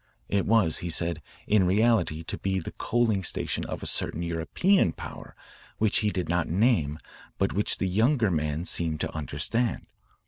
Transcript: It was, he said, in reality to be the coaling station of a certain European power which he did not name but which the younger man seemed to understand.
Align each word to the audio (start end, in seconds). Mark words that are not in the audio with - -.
It 0.29 0.47
was, 0.47 0.79
he 0.79 0.89
said, 0.89 1.21
in 1.45 1.67
reality 1.67 2.23
to 2.23 2.35
be 2.39 2.57
the 2.57 2.71
coaling 2.71 3.21
station 3.21 3.63
of 3.65 3.83
a 3.83 3.85
certain 3.85 4.23
European 4.23 4.93
power 4.93 5.35
which 5.77 5.97
he 5.99 6.09
did 6.09 6.27
not 6.27 6.47
name 6.49 6.97
but 7.37 7.53
which 7.53 7.77
the 7.77 7.87
younger 7.87 8.31
man 8.31 8.65
seemed 8.65 8.99
to 9.01 9.13
understand. 9.13 9.85